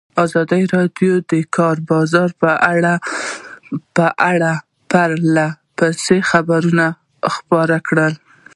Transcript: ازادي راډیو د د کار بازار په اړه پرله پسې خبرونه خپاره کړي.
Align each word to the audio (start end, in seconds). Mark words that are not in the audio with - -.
ازادي 0.23 0.63
راډیو 0.75 1.13
د 1.21 1.23
د 1.31 1.33
کار 1.55 1.77
بازار 1.91 2.29
په 3.95 4.05
اړه 4.31 4.53
پرله 4.91 5.47
پسې 5.77 6.17
خبرونه 6.31 6.85
خپاره 7.35 7.77
کړي. 7.87 8.11